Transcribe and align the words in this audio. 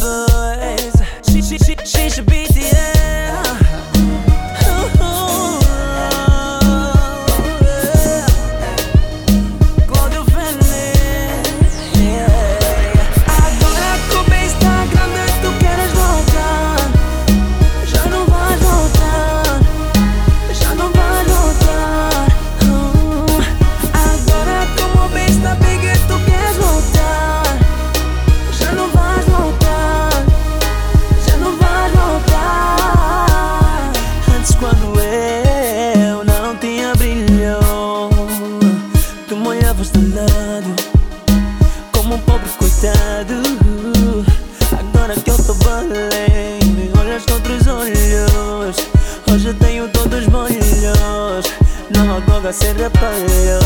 boys. 0.00 0.94
She, 1.28 1.42
she, 1.42 1.58
she, 1.58 1.76
she 1.84 2.10
should 2.10 2.26
be. 2.26 2.45
Se 52.52 52.66
arrependeu. 52.68 53.60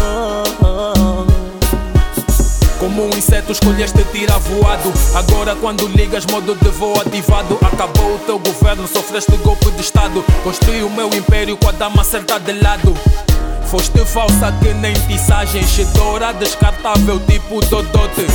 Como 2.78 3.04
um 3.04 3.10
inseto 3.10 3.52
escolheste 3.52 4.02
tirar 4.12 4.38
voado. 4.38 4.92
Agora 5.14 5.54
quando 5.56 5.86
ligas 5.88 6.24
modo 6.26 6.54
de 6.54 6.68
voo 6.70 6.98
ativado. 7.00 7.58
Acabou 7.60 8.14
o 8.14 8.18
teu 8.20 8.38
governo, 8.38 8.88
sofreste 8.88 9.36
golpe 9.38 9.70
de 9.72 9.82
estado. 9.82 10.24
Construí 10.42 10.82
o 10.82 10.90
meu 10.90 11.08
império 11.08 11.56
com 11.56 11.68
a 11.68 11.72
dama 11.72 12.02
certa 12.02 12.38
de 12.38 12.52
lado. 12.52 12.96
Foste 13.66 14.04
falsa 14.04 14.52
que 14.60 14.74
nem 14.74 14.94
tissagem 15.06 15.62
Chedora 15.62 16.32
descartável 16.32 17.20
tipo 17.20 17.60
Dodote. 17.66 18.26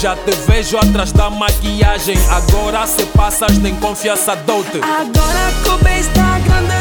Já 0.00 0.16
te 0.16 0.32
vejo 0.46 0.78
atrás 0.78 1.12
da 1.12 1.28
maquiagem. 1.28 2.16
Agora 2.30 2.86
se 2.86 3.04
passas 3.06 3.58
nem 3.58 3.74
confiança 3.76 4.34
doute. 4.34 4.78
Agora 4.78 5.52
que 5.62 5.68
o 5.68 5.78
bem 5.84 6.00
está 6.00 6.38
grande 6.38 6.79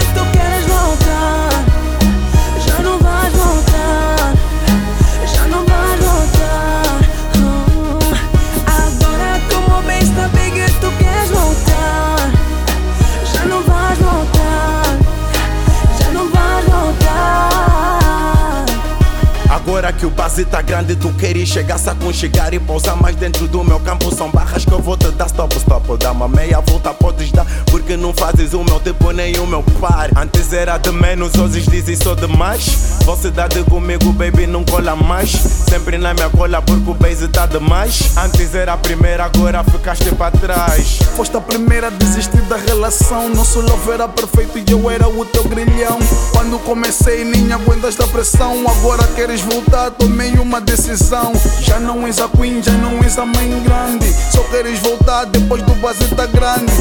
Agora 19.89 20.01
que 20.01 20.05
o 20.05 20.11
base 20.11 20.45
tá 20.45 20.61
grande, 20.61 20.95
tu 20.95 21.11
queres 21.13 21.49
chegar, 21.49 21.79
se 21.79 21.89
aconchegar 21.89 22.53
e 22.53 22.59
pousar 22.59 22.95
mais 22.95 23.15
dentro 23.15 23.47
do 23.47 23.63
meu 23.63 23.79
campo. 23.79 24.13
São 24.13 24.29
barras 24.29 24.63
que 24.63 24.71
eu 24.71 24.79
vou 24.79 24.95
te 24.95 25.09
dar 25.09 25.25
stop, 25.25 25.55
stop. 25.57 25.97
Dá 25.97 26.11
uma 26.11 26.27
meia 26.27 26.59
volta, 26.59 26.93
podes 26.93 27.31
dar, 27.31 27.45
porque 27.71 27.97
não 27.97 28.13
fazes 28.13 28.53
o 28.53 28.63
meu 28.63 28.79
tempo 28.79 29.11
nem 29.11 29.35
o 29.39 29.47
meu 29.47 29.63
par. 29.81 30.11
Antes 30.15 30.53
era 30.53 30.77
de 30.77 30.91
menos, 30.91 31.33
hoje 31.33 31.61
dizem 31.61 31.95
sou 31.95 32.15
de 32.15 32.27
mais. 32.27 32.99
Velocidade 32.99 33.63
comigo, 33.63 34.11
baby, 34.11 34.45
não 34.45 34.63
cola 34.63 34.95
mais. 34.95 35.31
Sempre 35.31 35.97
na 35.97 36.13
minha 36.13 36.29
cola, 36.29 36.61
porque 36.61 36.91
o 36.91 36.93
base 36.93 37.27
tá 37.27 37.47
demais. 37.47 38.15
Antes 38.15 38.53
era 38.53 38.73
a 38.73 38.77
primeira, 38.77 39.25
agora 39.25 39.63
ficaste 39.63 40.13
pra 40.13 40.29
trás. 40.29 40.99
Foste 41.15 41.35
a 41.35 41.41
primeira 41.41 41.87
a 41.87 41.89
desistir 41.89 42.41
da 42.43 42.57
relação. 42.57 43.29
Nosso 43.29 43.59
love 43.61 43.89
era 43.89 44.07
perfeito 44.07 44.59
e 44.59 44.71
eu 44.71 44.87
era 44.91 45.09
o 45.09 45.25
teu 45.25 45.45
grilhão. 45.45 45.97
Quando 46.31 46.59
comecei, 46.59 47.23
nem 47.23 47.51
aguentas 47.51 47.95
da 47.95 48.05
pressão. 48.05 48.63
Agora 48.69 49.03
queres 49.15 49.41
voltar, 49.41 49.78
tomei 49.87 50.33
uma 50.33 50.59
decisão. 50.59 51.31
Já 51.61 51.79
não 51.79 52.05
és 52.05 52.19
a 52.19 52.27
queen, 52.27 52.61
já 52.61 52.73
não 52.73 53.01
és 53.03 53.17
a 53.17 53.25
mãe 53.25 53.63
grande. 53.63 54.13
Só 54.31 54.41
queres 54.43 54.79
voltar 54.79 55.25
depois 55.25 55.61
do 55.63 55.73
base 55.75 56.03
tá 56.15 56.25
grande. 56.25 56.73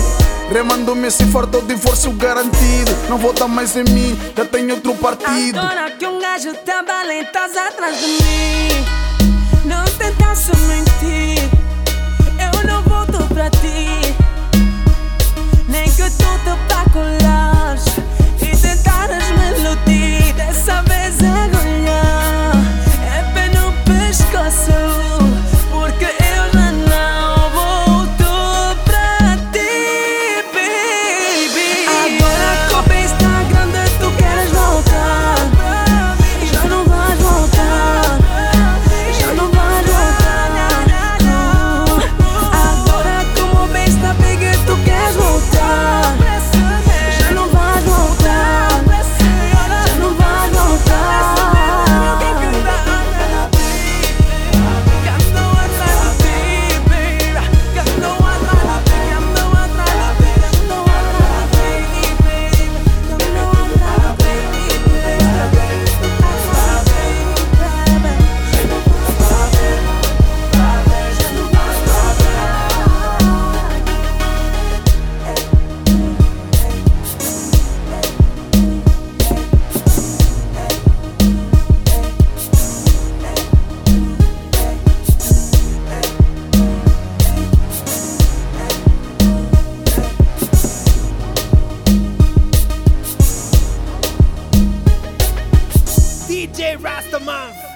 Remando-me 0.50 1.10
se 1.10 1.26
for 1.26 1.46
teu 1.46 1.60
divórcio 1.62 2.10
garantido. 2.12 2.90
Não 3.08 3.18
volta 3.18 3.46
mais 3.46 3.76
em 3.76 3.84
mim, 3.84 4.18
já 4.36 4.44
tenho 4.44 4.74
outro 4.74 4.94
partido. 4.94 5.58
Agora 5.58 5.90
que 5.90 6.06
um 6.06 6.18
gajo 6.18 6.52
tá 6.64 6.82
bem, 7.06 7.20
estás 7.20 7.56
atrás 7.56 7.98
de 8.00 8.06
mim 8.06 8.84
Não 9.64 9.84
tentasse 9.84 10.50
mentir 10.66 11.37
DJ 96.28 96.76
Rastaman. 96.76 97.67